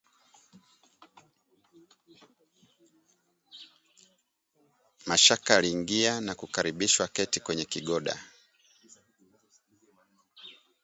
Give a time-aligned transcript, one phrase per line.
[5.07, 8.19] Mashaka aliingia na kukaribishwa aketi kwenye kigoda